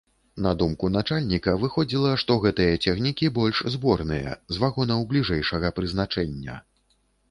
[0.43, 6.63] На думку начальніка, выходзіла, што гэтыя цягнікі больш зборныя, з вагонаў бліжэйшага прызначэння.